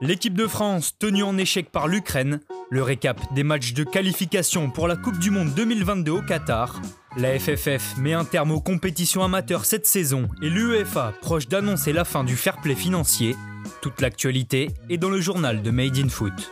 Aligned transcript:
L'équipe 0.00 0.34
de 0.34 0.46
France 0.46 0.98
tenue 0.98 1.22
en 1.22 1.38
échec 1.38 1.70
par 1.70 1.88
l'Ukraine, 1.88 2.40
le 2.68 2.82
récap 2.82 3.18
des 3.32 3.42
matchs 3.42 3.72
de 3.72 3.84
qualification 3.84 4.70
pour 4.70 4.86
la 4.86 4.96
Coupe 4.96 5.18
du 5.18 5.30
Monde 5.30 5.54
2022 5.54 6.10
au 6.10 6.20
Qatar, 6.20 6.82
la 7.16 7.38
FFF 7.38 7.96
met 7.96 8.12
un 8.12 8.24
terme 8.24 8.50
aux 8.50 8.60
compétitions 8.60 9.22
amateurs 9.22 9.64
cette 9.64 9.86
saison 9.86 10.28
et 10.42 10.50
l'UEFA 10.50 11.14
proche 11.22 11.48
d'annoncer 11.48 11.92
la 11.92 12.04
fin 12.04 12.22
du 12.22 12.36
fair 12.36 12.60
play 12.60 12.74
financier. 12.74 13.34
Toute 13.80 14.00
l'actualité 14.00 14.70
est 14.90 14.98
dans 14.98 15.10
le 15.10 15.20
journal 15.20 15.62
de 15.62 15.70
Made 15.70 15.96
in 15.96 16.08
Foot. 16.08 16.50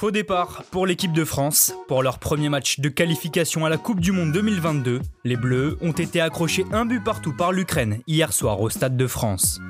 Faux 0.00 0.10
départ 0.10 0.64
pour 0.70 0.86
l'équipe 0.86 1.12
de 1.12 1.26
France. 1.26 1.74
Pour 1.86 2.02
leur 2.02 2.18
premier 2.18 2.48
match 2.48 2.80
de 2.80 2.88
qualification 2.88 3.66
à 3.66 3.68
la 3.68 3.76
Coupe 3.76 4.00
du 4.00 4.12
Monde 4.12 4.32
2022, 4.32 5.02
les 5.24 5.36
Bleus 5.36 5.76
ont 5.82 5.92
été 5.92 6.22
accrochés 6.22 6.64
un 6.72 6.86
but 6.86 7.04
partout 7.04 7.34
par 7.36 7.52
l'Ukraine 7.52 8.00
hier 8.06 8.32
soir 8.32 8.62
au 8.62 8.70
Stade 8.70 8.96
de 8.96 9.06
France. 9.06 9.60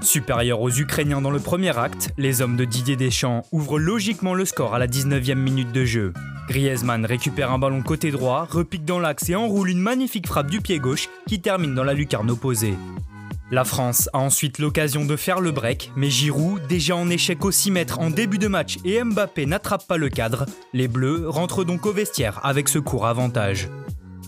Supérieurs 0.00 0.60
aux 0.60 0.70
Ukrainiens 0.70 1.20
dans 1.20 1.32
le 1.32 1.40
premier 1.40 1.76
acte, 1.76 2.10
les 2.18 2.40
hommes 2.40 2.56
de 2.56 2.64
Didier 2.64 2.94
Deschamps 2.94 3.42
ouvrent 3.50 3.80
logiquement 3.80 4.34
le 4.34 4.44
score 4.44 4.76
à 4.76 4.78
la 4.78 4.86
19e 4.86 5.34
minute 5.34 5.72
de 5.72 5.84
jeu. 5.84 6.12
Griezmann 6.48 7.04
récupère 7.04 7.50
un 7.50 7.58
ballon 7.58 7.82
côté 7.82 8.12
droit, 8.12 8.46
repique 8.48 8.84
dans 8.84 9.00
l'axe 9.00 9.28
et 9.28 9.34
enroule 9.34 9.70
une 9.70 9.80
magnifique 9.80 10.28
frappe 10.28 10.52
du 10.52 10.60
pied 10.60 10.78
gauche 10.78 11.08
qui 11.26 11.40
termine 11.40 11.74
dans 11.74 11.82
la 11.82 11.94
lucarne 11.94 12.30
opposée. 12.30 12.76
La 13.52 13.64
France 13.64 14.08
a 14.12 14.18
ensuite 14.18 14.60
l'occasion 14.60 15.04
de 15.04 15.16
faire 15.16 15.40
le 15.40 15.50
break, 15.50 15.90
mais 15.96 16.08
Giroud, 16.08 16.64
déjà 16.68 16.94
en 16.94 17.10
échec 17.10 17.44
au 17.44 17.50
6 17.50 17.72
mètres 17.72 17.98
en 17.98 18.08
début 18.08 18.38
de 18.38 18.46
match 18.46 18.76
et 18.84 19.02
Mbappé 19.02 19.44
n'attrape 19.44 19.88
pas 19.88 19.96
le 19.96 20.08
cadre, 20.08 20.46
les 20.72 20.86
Bleus 20.86 21.28
rentrent 21.28 21.64
donc 21.64 21.84
au 21.84 21.92
vestiaire 21.92 22.38
avec 22.44 22.68
ce 22.68 22.78
court 22.78 23.08
avantage. 23.08 23.68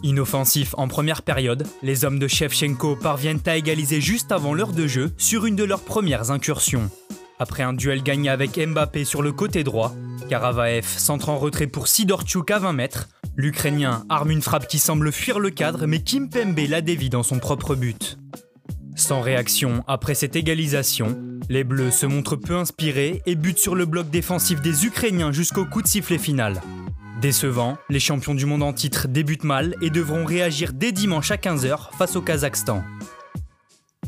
Inoffensif 0.02 0.74
en 0.76 0.88
première 0.88 1.22
période, 1.22 1.64
les 1.84 2.04
hommes 2.04 2.18
de 2.18 2.26
Shevchenko 2.26 2.96
parviennent 2.96 3.42
à 3.46 3.56
égaliser 3.56 4.00
juste 4.00 4.32
avant 4.32 4.54
l'heure 4.54 4.72
de 4.72 4.88
jeu 4.88 5.12
sur 5.18 5.46
une 5.46 5.54
de 5.54 5.62
leurs 5.62 5.84
premières 5.84 6.32
incursions. 6.32 6.90
Après 7.38 7.62
un 7.62 7.74
duel 7.74 8.02
gagné 8.02 8.28
avec 8.28 8.58
Mbappé 8.58 9.04
sur 9.04 9.22
le 9.22 9.30
côté 9.30 9.62
droit, 9.62 9.92
Karavaev 10.28 10.84
centre 10.84 11.28
en 11.28 11.38
retrait 11.38 11.68
pour 11.68 11.86
Sidorchuk 11.86 12.50
à 12.50 12.58
20 12.58 12.72
mètres, 12.72 13.08
l'Ukrainien 13.36 14.04
arme 14.08 14.32
une 14.32 14.42
frappe 14.42 14.66
qui 14.66 14.80
semble 14.80 15.12
fuir 15.12 15.38
le 15.38 15.50
cadre 15.50 15.86
mais 15.86 16.02
Kim 16.02 16.28
Pembe 16.28 16.58
la 16.68 16.80
dévie 16.80 17.08
dans 17.08 17.22
son 17.22 17.38
propre 17.38 17.76
but. 17.76 18.18
Sans 19.02 19.20
réaction 19.20 19.82
après 19.88 20.14
cette 20.14 20.36
égalisation, 20.36 21.18
les 21.48 21.64
Bleus 21.64 21.90
se 21.90 22.06
montrent 22.06 22.36
peu 22.36 22.54
inspirés 22.54 23.20
et 23.26 23.34
butent 23.34 23.58
sur 23.58 23.74
le 23.74 23.84
bloc 23.84 24.08
défensif 24.10 24.60
des 24.62 24.86
Ukrainiens 24.86 25.32
jusqu'au 25.32 25.64
coup 25.64 25.82
de 25.82 25.88
sifflet 25.88 26.18
final. 26.18 26.62
Décevant, 27.20 27.78
les 27.90 27.98
champions 27.98 28.36
du 28.36 28.46
monde 28.46 28.62
en 28.62 28.72
titre 28.72 29.08
débutent 29.08 29.42
mal 29.42 29.74
et 29.82 29.90
devront 29.90 30.24
réagir 30.24 30.72
dès 30.72 30.92
dimanche 30.92 31.32
à 31.32 31.36
15h 31.36 31.96
face 31.98 32.14
au 32.14 32.22
Kazakhstan. 32.22 32.84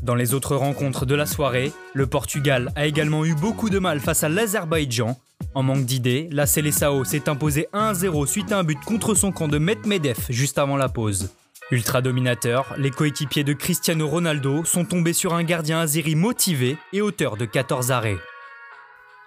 Dans 0.05 0.15
les 0.15 0.33
autres 0.33 0.55
rencontres 0.55 1.07
de 1.07 1.17
la 1.17 1.27
soirée, 1.27 1.73
le 1.93 2.07
Portugal 2.07 2.71
a 2.77 2.87
également 2.87 3.25
eu 3.25 3.35
beaucoup 3.35 3.71
de 3.71 3.81
mal 3.81 3.99
face 3.99 4.23
à 4.23 4.29
l'Azerbaïdjan. 4.29 5.19
En 5.57 5.65
manque 5.65 5.87
d'idées, 5.87 6.29
la 6.31 6.47
Seleção 6.47 7.03
s'est 7.03 7.29
imposée 7.29 7.67
1-0 7.75 8.27
suite 8.29 8.53
à 8.53 8.61
un 8.61 8.65
but 8.65 8.79
contre 8.79 9.17
son 9.17 9.33
camp 9.33 9.49
de 9.49 9.59
Medvedev 9.59 10.19
juste 10.31 10.57
avant 10.57 10.77
la 10.77 10.89
pause. 10.89 11.31
Ultra 11.71 12.03
dominateur, 12.03 12.75
les 12.77 12.91
coéquipiers 12.91 13.43
de 13.43 13.55
Cristiano 13.55 14.07
Ronaldo 14.07 14.65
sont 14.67 14.85
tombés 14.85 15.15
sur 15.15 15.33
un 15.33 15.43
gardien 15.45 15.81
azéri 15.81 16.15
motivé 16.15 16.77
et 16.93 17.01
auteur 17.01 17.39
de 17.39 17.47
14 17.47 17.91
arrêts. 17.91 18.19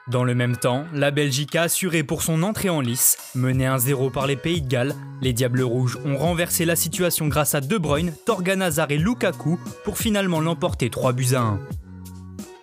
Dans 0.07 0.23
le 0.23 0.35
même 0.35 0.55
temps, 0.55 0.85
la 0.93 1.09
Belgique 1.09 1.55
a 1.55 1.63
assuré 1.63 2.03
pour 2.03 2.21
son 2.21 2.43
entrée 2.43 2.69
en 2.69 2.79
lice. 2.79 3.17
Menée 3.33 3.65
1-0 3.65 4.11
par 4.11 4.27
les 4.27 4.35
Pays 4.35 4.61
de 4.61 4.67
Galles, 4.67 4.95
les 5.19 5.33
Diables 5.33 5.63
Rouges 5.63 5.97
ont 6.05 6.15
renversé 6.15 6.63
la 6.63 6.75
situation 6.75 7.27
grâce 7.27 7.55
à 7.55 7.59
De 7.59 7.77
Bruyne, 7.77 8.13
Torgan 8.25 8.61
Hazard 8.61 8.91
et 8.91 8.97
Lukaku 8.97 9.59
pour 9.83 9.97
finalement 9.97 10.39
l'emporter 10.39 10.91
3 10.91 11.13
buts 11.13 11.33
à 11.33 11.41
1. 11.41 11.59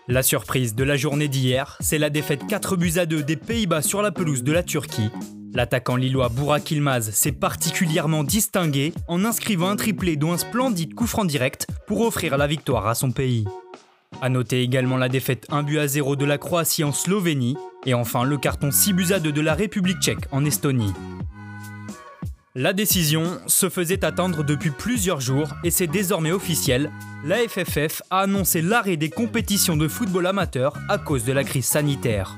La 0.07 0.23
surprise 0.23 0.77
de 0.77 0.85
la 0.85 0.97
journée 0.97 1.29
d'hier, 1.29 1.77
c'est 1.81 1.99
la 1.99 2.11
défaite 2.11 2.47
4 2.47 2.77
buts 2.77 2.93
à 2.97 3.07
2 3.07 3.25
des 3.25 3.37
Pays-Bas 3.37 3.83
sur 3.83 4.03
la 4.03 4.13
pelouse 4.13 4.45
de 4.45 4.53
la 4.53 4.63
Turquie, 4.63 5.11
L'attaquant 5.55 5.95
lillois 5.95 6.29
Bourak 6.31 6.73
Ilmaz 6.73 7.13
s'est 7.13 7.31
particulièrement 7.31 8.25
distingué 8.25 8.93
en 9.07 9.25
inscrivant 9.25 9.69
un 9.69 9.77
triplé 9.77 10.17
dont 10.17 10.33
un 10.33 10.39
splendide 10.39 10.95
coup 10.95 11.07
franc 11.07 11.25
direct 11.25 11.69
pour 11.87 12.01
offrir 12.01 12.37
la 12.37 12.49
victoire 12.49 12.89
à 12.89 12.97
son 12.97 13.13
pays. 13.13 13.45
A 14.21 14.29
noter 14.29 14.63
également 14.63 14.97
la 14.97 15.09
défaite 15.09 15.47
1 15.51 15.63
but 15.63 15.79
à 15.79 15.87
0 15.87 16.17
de 16.17 16.25
la 16.25 16.39
Croatie 16.39 16.83
en 16.83 16.91
Slovénie 16.91 17.57
et 17.87 17.95
enfin 17.95 18.25
le 18.25 18.37
carton 18.37 18.73
6 18.73 18.93
buts 18.95 19.13
à 19.13 19.21
2 19.21 19.31
de 19.31 19.41
la 19.41 19.55
République 19.55 20.01
tchèque 20.01 20.27
en 20.33 20.45
Estonie. 20.45 20.93
La 22.57 22.73
décision 22.73 23.39
se 23.47 23.69
faisait 23.69 24.05
attendre 24.05 24.43
depuis 24.43 24.71
plusieurs 24.71 25.21
jours 25.21 25.49
et 25.63 25.71
c'est 25.71 25.87
désormais 25.87 26.33
officiel. 26.33 26.91
La 27.25 27.37
FFF 27.37 28.03
a 28.11 28.21
annoncé 28.21 28.61
l'arrêt 28.61 28.97
des 28.97 29.11
compétitions 29.11 29.77
de 29.77 29.87
football 29.87 30.27
amateur 30.27 30.75
à 30.89 30.99
cause 30.99 31.25
de 31.25 31.33
la 31.33 31.45
crise 31.45 31.67
sanitaire. 31.67 32.37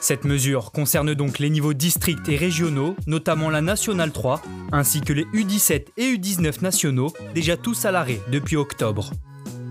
Cette 0.00 0.24
mesure 0.24 0.72
concerne 0.72 1.14
donc 1.14 1.38
les 1.38 1.50
niveaux 1.50 1.74
districts 1.74 2.28
et 2.28 2.36
régionaux, 2.36 2.96
notamment 3.06 3.50
la 3.50 3.60
Nationale 3.60 4.12
3, 4.12 4.42
ainsi 4.72 5.00
que 5.00 5.12
les 5.12 5.24
U17 5.24 5.86
et 5.96 6.14
U19 6.16 6.62
nationaux, 6.62 7.12
déjà 7.34 7.56
tous 7.56 7.84
à 7.84 7.90
l'arrêt 7.90 8.20
depuis 8.30 8.56
octobre. 8.56 9.10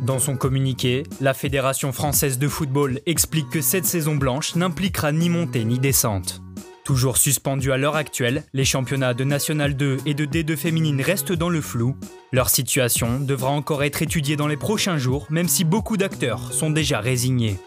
Dans 0.02 0.20
son 0.20 0.36
communiqué, 0.36 1.04
la 1.22 1.34
Fédération 1.34 1.92
française 1.92 2.38
de 2.38 2.48
football 2.48 3.00
explique 3.06 3.50
que 3.50 3.62
cette 3.62 3.86
saison 3.86 4.16
blanche 4.16 4.56
n'impliquera 4.56 5.12
ni 5.12 5.30
montée 5.30 5.64
ni 5.64 5.80
descente. 5.80 6.42
Toujours 6.84 7.18
suspendus 7.18 7.72
à 7.72 7.78
l'heure 7.78 7.96
actuelle, 7.96 8.44
les 8.54 8.66
championnats 8.66 9.16
de 9.16 9.24
National 9.24 9.76
2 9.76 9.98
et 10.06 10.14
de 10.14 10.26
D2 10.26 10.56
féminine 10.56 11.02
restent 11.02 11.34
dans 11.34 11.50
le 11.50 11.60
flou. 11.60 11.96
Leur 12.32 12.50
situation 12.50 13.20
devra 13.20 13.50
encore 13.50 13.84
être 13.84 14.04
étudiée 14.04 14.36
dans 14.36 14.46
les 14.46 14.58
prochains 14.58 15.00
jours, 15.00 15.26
même 15.32 15.48
si 15.48 15.64
beaucoup 15.64 15.98
d'acteurs 15.98 16.54
sont 16.54 16.70
déjà 16.70 17.00
résignés. 17.00 17.58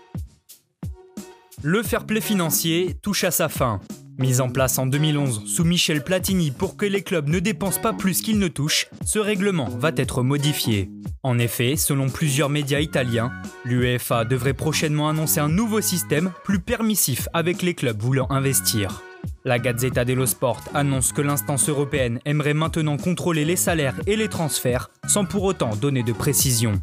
Le 1.62 1.82
fair 1.82 2.06
play 2.06 2.20
financier 2.20 2.94
touche 3.02 3.24
à 3.24 3.32
sa 3.32 3.48
fin. 3.48 3.80
Mise 4.16 4.40
en 4.40 4.48
place 4.48 4.78
en 4.78 4.86
2011 4.86 5.42
sous 5.46 5.64
Michel 5.64 6.04
Platini 6.04 6.52
pour 6.52 6.76
que 6.76 6.86
les 6.86 7.02
clubs 7.02 7.28
ne 7.28 7.40
dépensent 7.40 7.80
pas 7.80 7.92
plus 7.92 8.22
qu'ils 8.22 8.38
ne 8.38 8.46
touchent, 8.46 8.88
ce 9.04 9.18
règlement 9.18 9.68
va 9.68 9.90
être 9.96 10.22
modifié. 10.22 10.88
En 11.24 11.36
effet, 11.38 11.74
selon 11.74 12.10
plusieurs 12.10 12.48
médias 12.48 12.78
italiens, 12.78 13.32
l'UEFA 13.64 14.24
devrait 14.24 14.54
prochainement 14.54 15.08
annoncer 15.08 15.40
un 15.40 15.48
nouveau 15.48 15.80
système 15.80 16.30
plus 16.44 16.60
permissif 16.60 17.28
avec 17.32 17.62
les 17.62 17.74
clubs 17.74 18.00
voulant 18.00 18.30
investir. 18.30 19.02
La 19.44 19.58
Gazzetta 19.58 20.04
dello 20.04 20.26
Sport 20.26 20.60
annonce 20.74 21.12
que 21.12 21.22
l'instance 21.22 21.68
européenne 21.68 22.20
aimerait 22.24 22.54
maintenant 22.54 22.96
contrôler 22.96 23.44
les 23.44 23.56
salaires 23.56 24.00
et 24.06 24.14
les 24.14 24.28
transferts 24.28 24.90
sans 25.08 25.24
pour 25.24 25.42
autant 25.42 25.74
donner 25.74 26.04
de 26.04 26.12
précision. 26.12 26.80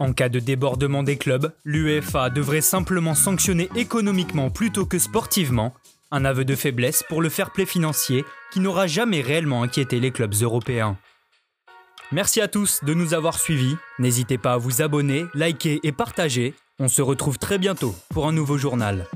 En 0.00 0.14
cas 0.14 0.30
de 0.30 0.40
débordement 0.40 1.02
des 1.02 1.18
clubs, 1.18 1.52
l'UEFA 1.66 2.30
devrait 2.30 2.62
simplement 2.62 3.14
sanctionner 3.14 3.68
économiquement 3.76 4.48
plutôt 4.48 4.86
que 4.86 4.98
sportivement, 4.98 5.74
un 6.10 6.24
aveu 6.24 6.46
de 6.46 6.56
faiblesse 6.56 7.04
pour 7.06 7.20
le 7.20 7.28
fair 7.28 7.50
play 7.50 7.66
financier 7.66 8.24
qui 8.50 8.60
n'aura 8.60 8.86
jamais 8.86 9.20
réellement 9.20 9.62
inquiété 9.62 10.00
les 10.00 10.10
clubs 10.10 10.34
européens. 10.40 10.96
Merci 12.12 12.40
à 12.40 12.48
tous 12.48 12.80
de 12.82 12.94
nous 12.94 13.12
avoir 13.12 13.38
suivis, 13.38 13.76
n'hésitez 13.98 14.38
pas 14.38 14.54
à 14.54 14.56
vous 14.56 14.80
abonner, 14.80 15.26
liker 15.34 15.80
et 15.82 15.92
partager, 15.92 16.54
on 16.78 16.88
se 16.88 17.02
retrouve 17.02 17.38
très 17.38 17.58
bientôt 17.58 17.94
pour 18.08 18.26
un 18.26 18.32
nouveau 18.32 18.56
journal. 18.56 19.06